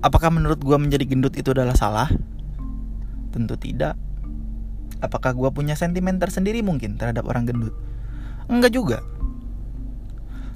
[0.00, 2.08] Apakah menurut gue menjadi gendut itu adalah salah?
[3.36, 4.00] Tentu tidak.
[5.04, 7.76] Apakah gue punya sentimen tersendiri mungkin terhadap orang gendut?
[8.48, 9.04] Enggak juga.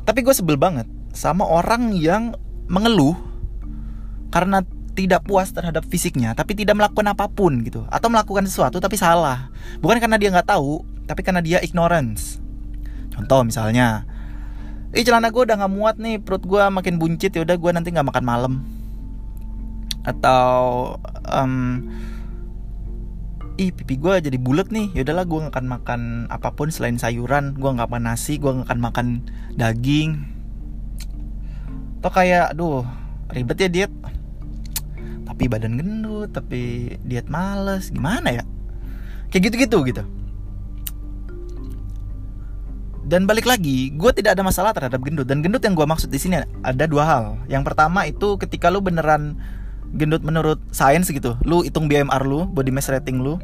[0.09, 2.33] Tapi gue sebel banget sama orang yang
[2.73, 3.21] mengeluh
[4.33, 4.65] karena
[4.97, 9.51] tidak puas terhadap fisiknya tapi tidak melakukan apa pun gitu atau melakukan sesuatu tapi salah
[9.83, 12.44] bukan karena dia nggak tahu tapi karena dia ignorance
[13.15, 14.03] contoh misalnya
[14.95, 17.91] Ih celana gue udah nggak muat nih perut gue makin buncit ya udah gue nanti
[17.91, 18.53] nggak makan malam.
[20.07, 20.55] Atau
[21.27, 21.83] um,
[23.59, 26.01] ih pipi gue jadi bulat nih ya udahlah gue nggak akan makan
[26.31, 29.07] apa pun selain sayuran gue nggak makan nasi gue nggak akan makan
[29.59, 30.31] daging.
[31.99, 32.87] Atau kayak aduh
[33.35, 33.93] ribet ya diet.
[35.27, 38.47] Tapi badan gendut tapi diet males gimana ya?
[39.35, 40.07] Kayak gitu-gitu gitu
[43.05, 45.29] dan balik lagi gue tidak ada masalah terhadap gendut.
[45.29, 47.25] Dan gendut yang gue maksud di sini ada dua hal.
[47.53, 49.37] Yang pertama itu ketika lu beneran
[49.95, 53.39] gendut menurut sains gitu lu hitung BMR lu body mass rating lu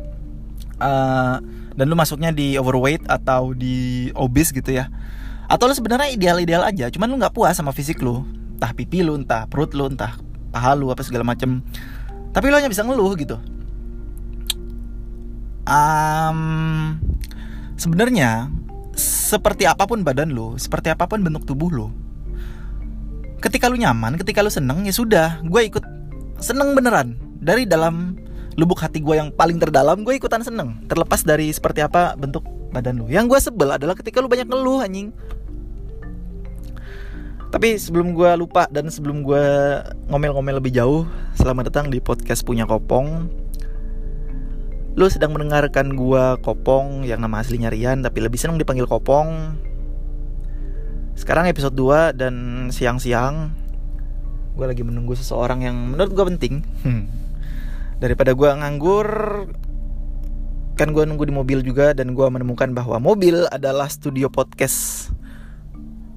[0.82, 1.38] uh,
[1.78, 4.88] dan lu masuknya di overweight atau di obese gitu ya.
[5.46, 8.24] Atau lu sebenarnya ideal-ideal aja cuman lu nggak puas sama fisik lu.
[8.56, 10.16] Entah pipi lu entah perut lu entah
[10.50, 11.60] paha lu apa segala macem.
[12.32, 13.36] Tapi lo hanya bisa ngeluh gitu.
[15.68, 16.98] Um,
[17.78, 18.50] sebenarnya
[19.00, 21.88] seperti apa pun badan lo seperti apa pun bentuk tubuh lo
[23.40, 25.84] ketika lu nyaman ketika lu seneng ya sudah gue ikut
[26.40, 27.16] seneng beneran.
[27.40, 28.16] Dari dalam
[28.56, 30.84] lubuk hati gue yang paling terdalam gue ikutan seneng.
[30.88, 34.84] Terlepas dari seperti apa bentuk badan lu yang gue sebel adalah ketika lu banyak ngeluh
[34.84, 35.12] anjing.
[37.50, 39.44] Tapi sebelum gue lupa dan sebelum gue
[40.06, 41.02] ngomel-ngomel lebih jauh,
[41.34, 43.26] selamat datang di podcast punya Kopong.
[45.00, 49.56] Lu sedang mendengarkan gue Kopong yang nama aslinya Rian tapi lebih senang dipanggil Kopong.
[51.16, 53.48] Sekarang episode 2 dan siang-siang
[54.60, 56.54] gue lagi menunggu seseorang yang menurut gue penting.
[56.84, 57.08] Hmm.
[57.96, 59.08] Daripada gue nganggur
[60.76, 65.08] kan gue nunggu di mobil juga dan gue menemukan bahwa mobil adalah studio podcast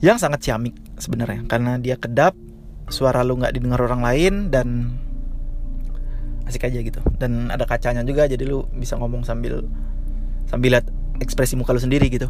[0.03, 2.35] yang sangat ciamik sebenarnya karena dia kedap
[2.91, 4.99] suara lu nggak didengar orang lain dan
[6.47, 6.99] asik aja gitu.
[7.19, 9.63] Dan ada kacanya juga jadi lu bisa ngomong sambil
[10.47, 10.87] sambil lihat
[11.23, 12.27] ekspresi muka lu sendiri gitu.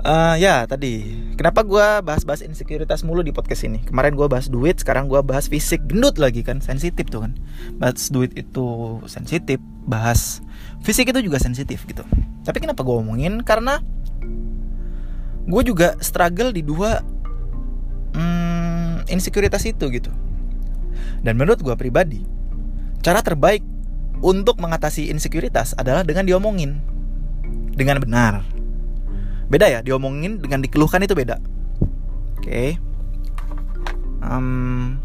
[0.00, 1.04] Uh, ya tadi.
[1.36, 3.84] Kenapa gue bahas-bahas insekuritas mulu di podcast ini?
[3.84, 5.84] Kemarin gue bahas duit sekarang gue bahas fisik.
[5.84, 7.32] Gendut lagi kan sensitif tuh kan.
[7.76, 10.40] Bahas duit itu sensitif bahas
[10.84, 12.04] fisik itu juga sensitif gitu.
[12.44, 13.84] Tapi kenapa gue ngomongin karena
[15.44, 17.04] gue juga struggle di dua
[18.16, 20.12] hmm, insekuritas itu gitu.
[21.20, 22.39] Dan menurut gue pribadi
[23.00, 23.64] cara terbaik
[24.20, 26.80] untuk mengatasi insekuritas adalah dengan diomongin.
[27.72, 28.44] Dengan benar.
[29.50, 31.40] Beda ya diomongin dengan dikeluhkan itu beda.
[32.40, 32.44] Oke.
[32.44, 32.68] Okay.
[34.24, 35.00] um,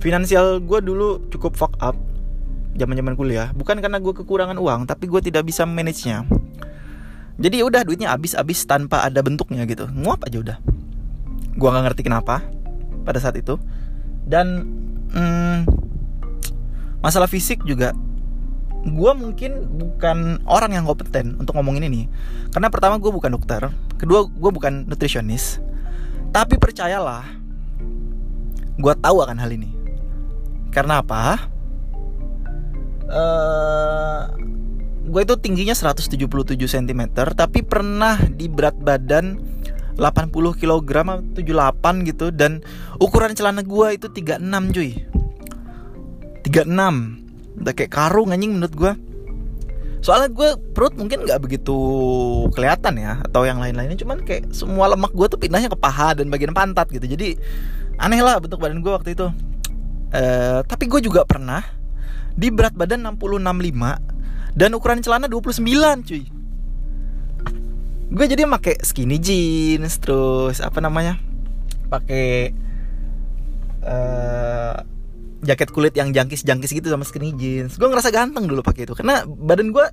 [0.00, 1.96] finansial gue dulu cukup fuck up
[2.76, 3.50] zaman zaman kuliah.
[3.56, 6.24] Bukan karena gue kekurangan uang tapi gue tidak bisa manage nya
[7.40, 9.88] jadi ya udah duitnya habis-habis tanpa ada bentuknya gitu.
[9.88, 10.56] Nguap aja udah.
[11.56, 12.44] Gue nggak ngerti kenapa
[13.02, 13.58] pada saat itu.
[14.22, 14.66] Dan
[15.12, 15.58] hmm,
[17.02, 17.92] masalah fisik juga
[18.82, 22.10] gue mungkin bukan orang yang kompeten untuk ngomongin ini.
[22.50, 23.70] Karena pertama gue bukan dokter.
[23.98, 25.62] Kedua gue bukan nutrisionis
[26.32, 27.28] tapi percayalah
[28.80, 29.70] gue tahu akan hal ini.
[30.72, 31.52] Karena apa?
[33.12, 34.20] Uh, eh,
[35.12, 36.16] gue itu tingginya 177
[36.56, 37.02] cm
[37.36, 39.36] tapi pernah di berat badan
[39.96, 40.90] 80 kg
[41.36, 42.64] 78 gitu dan
[42.98, 44.90] ukuran celana gue itu 36 cuy.
[46.42, 48.92] 36 udah kayak karung anjing menurut gue
[50.02, 51.78] soalnya gue perut mungkin nggak begitu
[52.50, 53.94] kelihatan ya atau yang lain-lainnya.
[53.94, 57.06] Cuman kayak semua lemak gue tuh pindahnya ke paha dan bagian pantat gitu.
[57.06, 57.38] Jadi
[58.02, 59.30] aneh lah bentuk badan gue waktu itu.
[60.12, 61.64] Uh, tapi gue juga pernah
[62.36, 65.64] di berat badan 6065 dan ukuran celana 29
[66.04, 66.41] cuy
[68.12, 71.16] gue jadi pakai skinny jeans terus apa namanya
[71.88, 72.52] pakai
[73.80, 74.76] uh,
[75.40, 77.80] jaket kulit yang jangkis jangkis gitu sama skinny jeans.
[77.80, 79.86] Gue ngerasa ganteng dulu pakai itu karena badan gue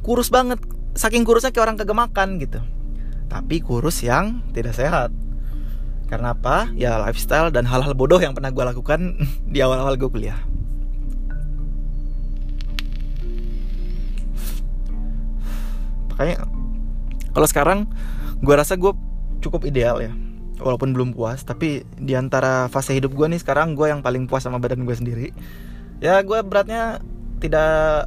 [0.00, 0.58] kurus banget
[0.96, 2.60] saking kurusnya kayak orang kagak makan gitu.
[3.28, 5.12] Tapi kurus yang tidak sehat.
[6.08, 6.68] Karena apa?
[6.76, 9.20] Ya lifestyle dan hal-hal bodoh yang pernah gue lakukan
[9.52, 10.40] di awal-awal gue kuliah.
[16.12, 16.61] Makanya
[17.32, 17.78] kalau sekarang
[18.40, 18.92] gue rasa gue
[19.42, 20.12] cukup ideal ya.
[20.62, 24.46] Walaupun belum puas tapi di antara fase hidup gue nih sekarang gue yang paling puas
[24.46, 25.28] sama badan gue sendiri.
[25.98, 27.02] Ya gue beratnya
[27.42, 28.06] tidak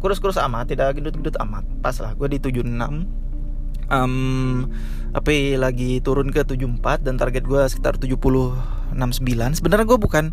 [0.00, 1.68] kurus-kurus amat tidak gendut-gendut amat.
[1.84, 3.20] Pas lah gue di 76
[3.90, 4.70] um,
[5.10, 8.54] tapi lagi turun ke 74 dan target gue sekitar 76
[8.94, 10.24] 9 sebenarnya gue bukan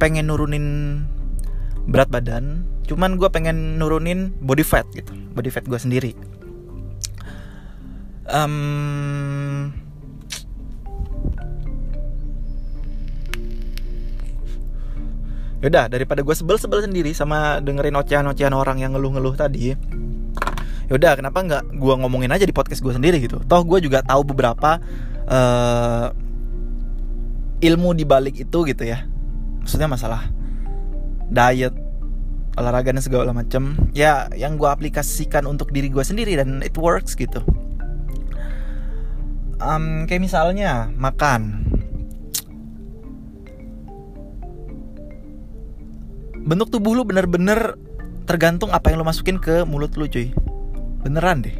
[0.00, 0.66] pengen nurunin
[1.86, 6.12] berat badan cuman gue pengen nurunin body fat gitu body fat gue sendiri
[8.30, 9.72] um,
[15.64, 19.74] Yaudah daripada gue sebel-sebel sendiri sama dengerin ocehan-ocehan orang yang ngeluh-ngeluh tadi
[20.86, 23.42] Yaudah kenapa nggak gue ngomongin aja di podcast gue sendiri gitu?
[23.42, 24.78] Toh gue juga tahu beberapa
[25.26, 26.14] uh,
[27.58, 29.02] ilmu di balik itu gitu ya.
[29.66, 30.30] Maksudnya masalah
[31.26, 31.74] diet
[32.54, 33.74] olahraga dan segala macem.
[33.98, 37.42] Ya yang gue aplikasikan untuk diri gue sendiri dan it works gitu
[39.60, 41.64] um, kayak misalnya makan.
[46.46, 47.74] Bentuk tubuh lu bener-bener
[48.26, 50.30] tergantung apa yang lu masukin ke mulut lu cuy.
[51.02, 51.56] Beneran deh.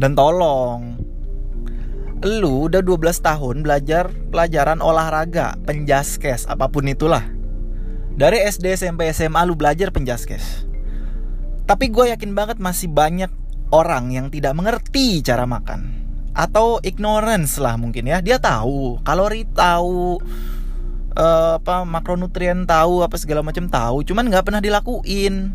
[0.00, 0.96] Dan tolong
[2.22, 7.26] lu udah 12 tahun belajar pelajaran olahraga penjaskes apa pun itulah.
[8.12, 10.64] Dari SD SMP SMA lu belajar penjaskes.
[11.68, 13.32] Tapi gue yakin banget masih banyak
[13.72, 16.01] orang yang tidak mengerti cara makan
[16.32, 18.24] atau ignorance lah mungkin ya.
[18.24, 19.00] Dia tahu.
[19.04, 20.20] Kalori tahu
[21.16, 24.04] uh, apa makronutrien tahu apa segala macam tahu.
[24.04, 25.52] Cuman nggak pernah dilakuin.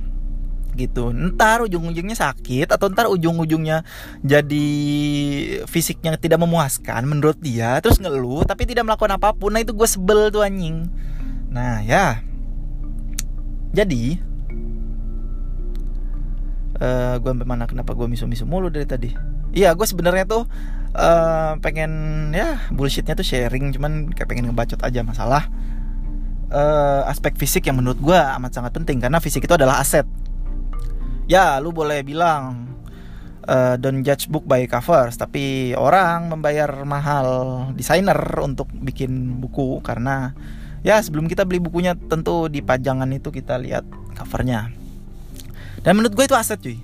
[0.78, 1.10] Gitu.
[1.10, 3.82] Ntar ujung-ujungnya sakit atau ntar ujung-ujungnya
[4.22, 4.68] jadi
[5.66, 7.82] fisiknya tidak memuaskan menurut dia.
[7.82, 9.58] Terus ngeluh tapi tidak melakukan apa pun.
[9.58, 10.86] Nah itu gue sebel tuh anjing.
[11.50, 12.22] Nah ya.
[13.74, 14.22] Jadi
[16.78, 17.66] uh, eh, gue mana?
[17.66, 19.10] Kenapa gue misu-misu mulu dari tadi
[19.52, 20.44] iya gue sebenarnya tuh
[20.96, 21.92] uh, pengen
[22.36, 25.48] ya bullshitnya tuh sharing cuman kayak pengen ngebacot aja masalah
[26.52, 30.08] uh, aspek fisik yang menurut gue amat sangat penting karena fisik itu adalah aset.
[31.28, 32.72] Ya lu boleh bilang
[33.48, 37.28] uh, don't judge book by covers tapi orang membayar mahal
[37.76, 40.32] desainer untuk bikin buku karena
[40.88, 43.84] ya sebelum kita beli bukunya tentu di pajangan itu kita lihat
[44.16, 44.72] covernya.
[45.84, 46.80] Dan menurut gue itu aset cuy.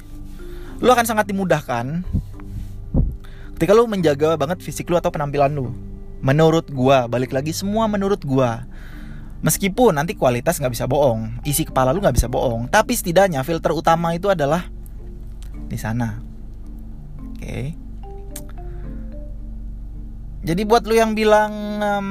[0.84, 2.04] Lu akan sangat dimudahkan
[3.56, 5.72] ketika lu menjaga banget fisik lu atau penampilan lu
[6.24, 8.66] menurut gua balik lagi semua menurut gua.
[9.44, 13.76] Meskipun nanti kualitas nggak bisa bohong isi kepala lu nggak bisa bohong tapi setidaknya filter
[13.76, 14.72] utama itu adalah
[15.68, 16.24] di sana.
[17.20, 17.44] Oke.
[17.44, 17.66] Okay.
[20.44, 21.52] jadi buat lu yang bilang
[21.84, 22.10] um,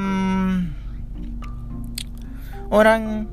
[2.69, 3.25] orang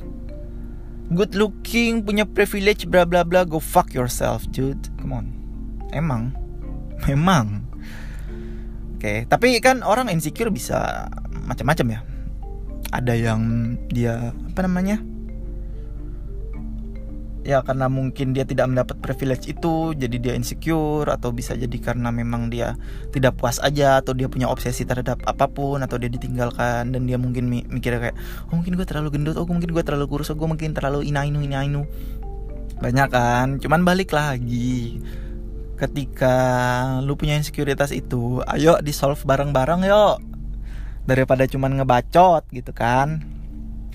[1.13, 4.89] good looking punya privilege bla bla bla go fuck yourself dude.
[4.97, 5.27] Come on.
[5.93, 6.33] Emang.
[7.09, 7.70] Memang
[9.01, 9.25] okay.
[9.25, 11.09] tapi kan orang insecure bisa
[11.49, 12.01] macam-macam ya.
[12.93, 13.43] Ada yang
[13.89, 15.01] dia apa namanya?
[17.41, 22.13] Ya karena mungkin dia tidak mendapat privilege itu jadi dia insecure atau bisa jadi karena
[22.13, 22.77] memang dia
[23.17, 27.17] tidak puas aja atau dia punya obsesi terhadap apa pun atau dia ditinggalkan dan dia
[27.17, 28.17] mungkin mikirnya kayak
[28.53, 31.41] oh mungkin gue terlalu gendut oh mungkin gue terlalu kurus oh gue mungkin terlalu inainu
[31.41, 31.89] inainu
[32.77, 33.49] banyak kan?
[33.57, 35.01] Cuman balik lagi
[35.81, 36.35] ketika
[37.01, 40.21] lu punya insekuritas itu ayo di solve bareng-bareng yuk.
[41.09, 43.25] Daripada cuman ngebacot gitu kan.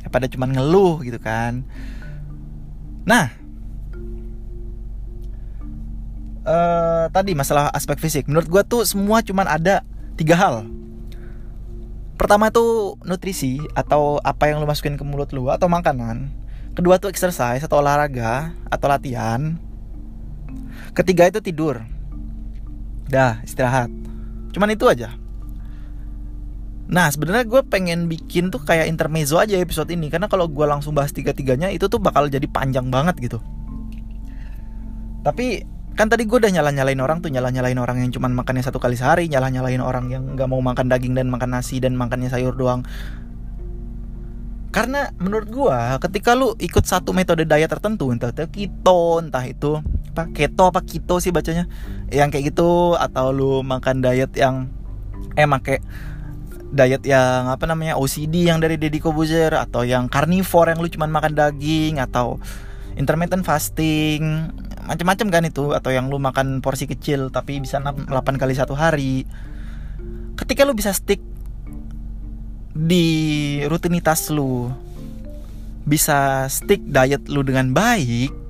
[0.01, 1.61] Daripada cuman ngeluh gitu kan.
[3.05, 3.29] Nah.
[6.45, 8.25] Uh, tadi masalah aspek fisik.
[8.25, 9.85] Menurut gue tuh semua cuman ada
[10.18, 10.65] tiga hal.
[12.15, 16.33] Pertama tuh nutrisi atau apa yang lu masukin ke mulut lu atau makanan.
[16.75, 19.56] Kedua tuh exercise atau olahraga atau latihan
[20.95, 21.83] Ketiga itu tidur.
[23.11, 23.92] Dah, istirahat.
[24.56, 25.11] Cuman itu aja.
[26.85, 30.94] Nah sebenarnya gue pengen bikin tuh kayak intermezzo aja episode ini Karena kalau gue langsung
[30.94, 33.42] bahas tiga-tiganya itu tuh bakal jadi panjang banget gitu
[35.25, 35.66] Tapi
[35.97, 39.25] kan tadi gue udah nyala-nyalain orang tuh Nyala-nyalain orang yang cuman makannya satu kali sehari
[39.25, 42.85] Nyala-nyalain orang yang gak mau makan daging dan makan nasi dan makannya sayur doang
[44.69, 49.81] Karena menurut gue ketika lu ikut satu metode diet tertentu Entah itu keto, entah itu
[50.16, 51.68] apa keto apa keto sih bacanya?
[52.07, 54.72] Yang kayak gitu atau lu makan diet yang
[55.36, 55.84] eh make
[56.72, 61.12] diet yang apa namanya OCD yang dari Deddy Kobuzer atau yang carnivore yang lu cuman
[61.12, 62.40] makan daging atau
[62.95, 64.52] intermittent fasting
[64.86, 68.07] macam-macam kan itu atau yang lu makan porsi kecil tapi bisa 8
[68.40, 69.28] kali satu hari.
[70.40, 71.19] Ketika lu bisa stick
[72.76, 73.07] di
[73.68, 74.68] rutinitas lu
[75.88, 78.44] bisa stick diet lu dengan baik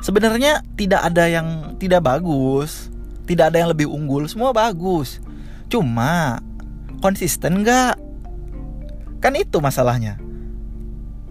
[0.00, 2.92] sebenarnya tidak ada yang tidak bagus.
[3.28, 4.26] Tidak ada yang lebih unggul.
[4.26, 5.22] Semua bagus.
[5.70, 6.42] Cuma
[6.98, 7.94] konsisten nggak?
[9.22, 10.18] Kan itu masalahnya.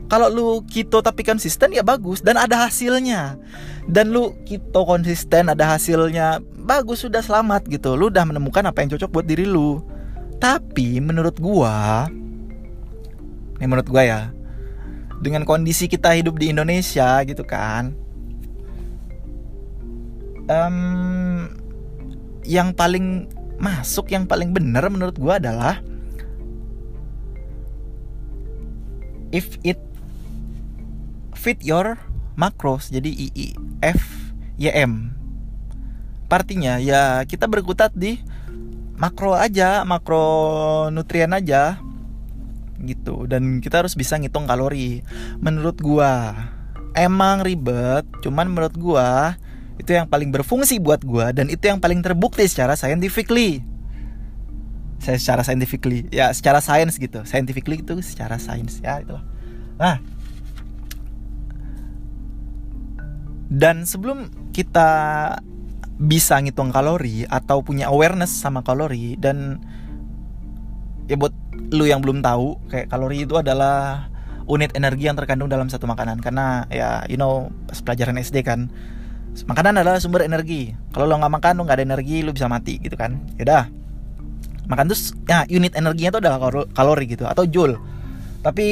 [0.09, 2.23] Kalau lu keto tapi konsisten ya bagus.
[2.23, 3.35] Dan ada hasilnya.
[3.85, 7.99] Dan lu keto konsisten ada hasilnya bagus sudah selamat gitu.
[7.99, 9.83] Lu udah menemukan apa yang cocok buat diri lu.
[10.39, 12.07] Tapi menurut gua
[13.59, 14.21] ini menurut gua ya
[15.19, 17.91] dengan kondisi kita hidup di Indonesia gitu kan
[20.49, 21.47] um,
[22.43, 23.29] yang paling
[23.61, 25.77] masuk yang paling benar menurut gua adalah
[29.29, 29.77] if it
[31.37, 31.95] fit your
[32.33, 33.47] macros jadi I, I
[33.93, 34.01] F
[34.59, 35.15] Y M.
[36.27, 38.21] Partinya ya kita berkutat di
[38.99, 41.79] makro aja makro nutrien aja
[42.79, 43.27] gitu.
[43.27, 45.03] Dan kita harus bisa ngitung kalori.
[45.39, 46.31] Menurut gua
[46.95, 49.35] emang ribet cuman menurut gua
[49.79, 53.63] itu yang paling berfungsi buat gua dan itu yang paling terbukti secara scientifically.
[54.99, 57.23] Saya secara scientifically ya secara sains gitu.
[57.23, 59.23] Scientifically itu secara sains ya itulah.
[59.79, 59.97] Nah.
[63.49, 64.91] Dan sebelum kita
[65.97, 69.57] bisa ngitung kalori atau punya awareness sama kalori dan
[71.09, 71.33] ya buat
[71.73, 74.07] lu yang belum tahu kayak kalori itu adalah
[74.45, 76.21] unit energi yang terkandung dalam satu makanan.
[76.21, 77.49] Karena ya you know
[77.87, 78.67] pelajaran SD kan
[79.45, 80.73] makanan adalah sumber energi.
[80.93, 83.17] Kalau lo nggak makan lo nggak ada energi lo bisa mati gitu kan?
[83.37, 83.69] Yaudah.
[84.69, 86.37] Makan terus ya unit energinya itu adalah
[86.73, 87.77] kalori gitu atau joule.
[88.39, 88.65] Tapi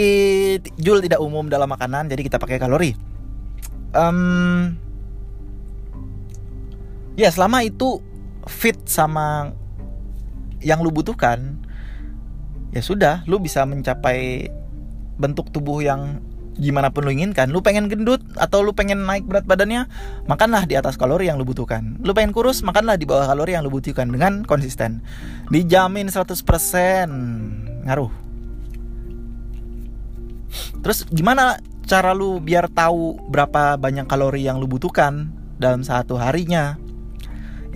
[0.78, 2.94] joule tidak umum dalam makanan jadi kita pakai kalori.
[3.98, 4.78] Um,
[7.18, 8.00] ya selama itu
[8.46, 9.52] fit sama
[10.62, 11.58] yang lu butuhkan
[12.72, 14.50] ya sudah lu bisa mencapai
[15.18, 16.22] bentuk tubuh yang
[16.58, 19.86] gimana pun lu inginkan lu pengen gendut atau lu pengen naik berat badannya
[20.26, 22.02] makanlah di atas kalori yang lu butuhkan.
[22.02, 25.06] Lu pengen kurus makanlah di bawah kalori yang lu butuhkan dengan konsisten.
[25.54, 28.12] Dijamin 100% ngaruh.
[30.82, 36.76] Terus gimana cara lu biar tahu berapa banyak kalori yang lu butuhkan dalam satu harinya?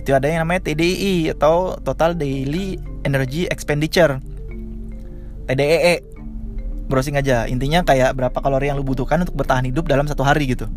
[0.02, 2.74] Itu ada yang namanya TDI atau Total Daily
[3.06, 4.18] Energy Expenditure.
[5.46, 6.11] TDEE e.
[6.92, 7.48] browsing aja.
[7.48, 10.68] Intinya kayak berapa kalori yang lu butuhkan untuk bertahan hidup dalam satu hari gitu.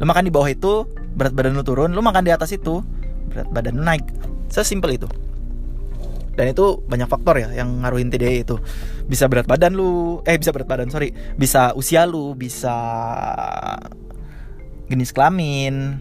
[0.00, 2.80] Lu makan di bawah itu berat badan lu turun lu makan di atas itu
[3.28, 4.08] berat badan lu naik.
[4.48, 5.08] Sesimpel itu.
[6.32, 8.56] Dan itu banyak faktor ya yang ngaruhin TDE itu.
[9.04, 11.12] Bisa berat badan lu eh bisa berat badan sorry.
[11.36, 12.72] Bisa usia lu bisa
[14.88, 16.00] jenis kelamin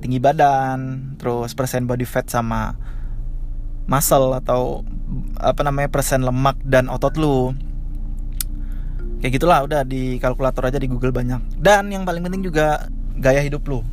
[0.00, 2.72] tinggi badan terus persen body fat sama
[3.84, 4.84] muscle atau
[5.36, 7.52] apa namanya persen lemak dan otot lu
[9.20, 11.60] kayak gitulah udah di kalkulator aja di Google banyak.
[11.60, 12.88] Dan yang paling penting juga
[13.20, 13.84] gaya hidup lu.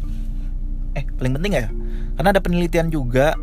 [0.95, 1.71] Eh paling penting gak ya?
[2.17, 3.35] Karena ada penelitian juga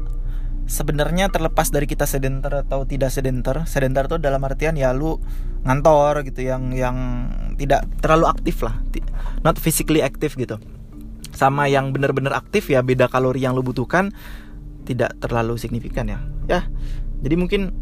[0.64, 5.21] sebenarnya terlepas dari kita sedentar atau tidak sedentar sedentar tuh dalam artian ya lu
[5.64, 6.97] ngantor gitu yang yang
[7.61, 8.75] tidak terlalu aktif lah.
[9.45, 10.57] Not physically active gitu.
[11.37, 14.11] Sama yang benar-benar aktif ya beda kalori yang lu butuhkan
[14.88, 16.19] tidak terlalu signifikan ya.
[16.49, 16.61] Ya
[17.21, 17.73] jadi mungkin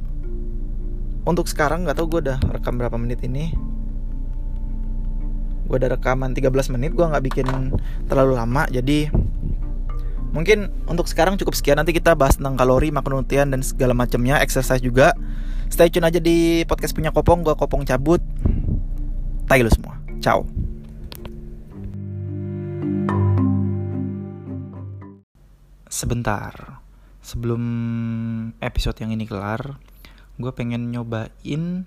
[1.22, 3.54] untuk sekarang nggak tahu gue udah rekam berapa menit ini
[5.72, 7.72] gue udah rekaman 13 menit gue nggak bikin
[8.04, 9.08] terlalu lama jadi
[10.32, 14.80] Mungkin untuk sekarang cukup sekian nanti kita bahas tentang kalori, makronutrien dan segala macamnya, exercise
[14.80, 15.12] juga.
[15.68, 18.24] Stay tune aja di podcast punya Kopong, gua Kopong cabut.
[19.52, 20.00] Lu semua.
[20.24, 20.48] Ciao.
[25.92, 26.80] Sebentar.
[27.20, 27.62] Sebelum
[28.64, 29.76] episode yang ini kelar,
[30.40, 31.84] gue pengen nyobain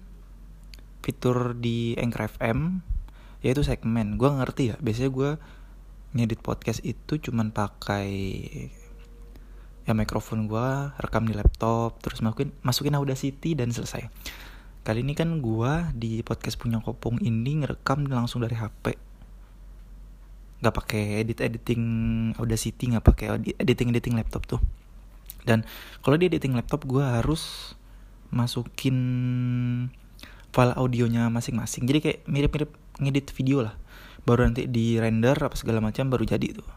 [1.02, 2.86] fitur di Anchor FM
[3.46, 4.18] yaitu segmen.
[4.18, 5.30] Gue ngerti ya, biasanya gue
[6.18, 8.10] ngedit podcast itu cuman pakai
[9.86, 14.10] ya mikrofon gue rekam di laptop terus masukin masukin Audacity dan selesai.
[14.82, 18.98] Kali ini kan gue di podcast punya kopong ini ngerekam langsung dari HP
[20.56, 21.84] nggak pakai edit editing
[22.42, 23.26] Audacity nggak pakai
[23.62, 24.62] editing editing laptop tuh.
[25.46, 25.62] Dan
[26.02, 27.76] kalau di editing laptop gue harus
[28.34, 28.98] masukin
[30.50, 31.86] file audionya masing-masing.
[31.86, 33.76] Jadi kayak mirip-mirip ngedit video lah.
[34.26, 36.68] Baru nanti di render apa segala macam baru jadi tuh.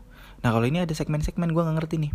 [0.44, 2.12] Nah kalau ini ada segmen-segmen gue nggak ngerti nih.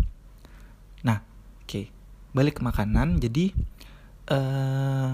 [1.08, 1.20] Nah
[1.64, 1.70] oke.
[1.70, 1.86] Okay.
[2.34, 3.54] balik ke makanan jadi
[4.34, 5.14] uh,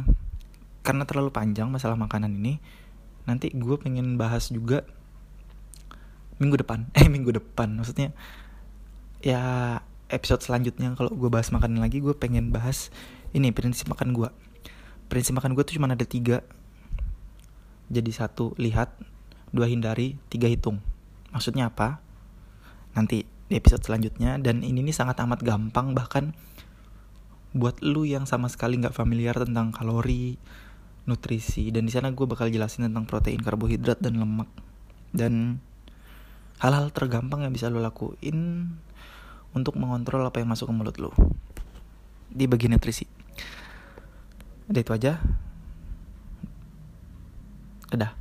[0.88, 2.64] karena terlalu panjang masalah makanan ini
[3.28, 4.88] nanti gue pengen bahas juga
[6.40, 6.88] minggu depan.
[7.00, 8.16] Eh minggu depan maksudnya
[9.20, 9.76] ya
[10.10, 12.90] episode selanjutnya kalau gue bahas makanan lagi gue pengen bahas
[13.36, 14.30] ini prinsip makan gue
[15.12, 16.42] prinsip makan gue tuh cuma ada tiga
[17.90, 18.94] jadi satu lihat
[19.50, 20.78] dua hindari, tiga hitung.
[21.34, 22.02] Maksudnya apa?
[22.94, 26.38] Nanti di episode selanjutnya dan ini nih sangat amat gampang bahkan
[27.50, 30.38] buat lu yang sama sekali nggak familiar tentang kalori,
[31.10, 34.50] nutrisi dan di sana gue bakal jelasin tentang protein, karbohidrat dan lemak
[35.10, 35.58] dan
[36.62, 38.70] hal-hal tergampang yang bisa lo lakuin
[39.58, 41.10] untuk mengontrol apa yang masuk ke mulut lo
[42.30, 43.10] di bagian nutrisi.
[44.70, 45.18] Udah itu aja.
[47.90, 48.14] Udah.